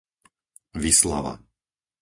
[0.83, 1.33] Vislava